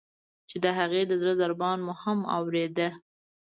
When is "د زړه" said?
1.07-1.33